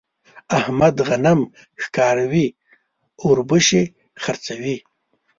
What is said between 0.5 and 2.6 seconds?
احمد غنم ښکاروي ـ